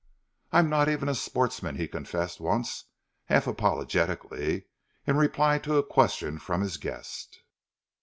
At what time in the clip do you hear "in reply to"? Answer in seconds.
5.05-5.75